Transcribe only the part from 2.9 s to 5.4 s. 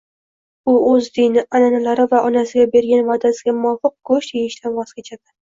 vaʼdasiga muvofiq goʻsht yeyishdan voz kechadi